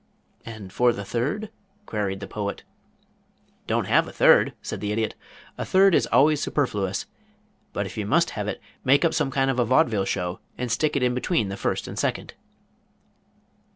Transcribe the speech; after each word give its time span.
"And 0.47 0.73
for 0.73 0.93
the 0.93 1.05
third?" 1.05 1.51
queried 1.85 2.21
the 2.21 2.27
Poet. 2.27 2.63
"Don't 3.67 3.85
have 3.85 4.07
a 4.07 4.11
third," 4.11 4.53
said 4.63 4.81
the 4.81 4.91
Idiot. 4.91 5.13
"A 5.59 5.63
third 5.63 5.93
is 5.93 6.07
always 6.07 6.41
superfluous 6.41 7.05
but 7.71 7.85
if 7.85 7.97
you 7.99 8.07
must 8.07 8.31
have 8.31 8.47
it, 8.47 8.59
make 8.83 9.05
up 9.05 9.13
some 9.13 9.29
kind 9.29 9.51
of 9.51 9.59
a 9.59 9.65
vaudeville 9.65 10.05
show 10.05 10.39
and 10.57 10.71
stick 10.71 10.95
it 10.95 11.03
in 11.03 11.13
between 11.13 11.49
the 11.49 11.55
first 11.55 11.87
and 11.87 11.99
second." 11.99 12.33